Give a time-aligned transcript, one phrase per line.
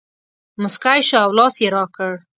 [0.61, 2.11] مسکی شو او لاس یې راکړ.